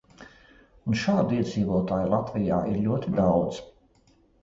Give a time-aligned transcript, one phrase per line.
[0.91, 3.65] Un šādu iedzīvotāju Latvijā ir ļoti daudz.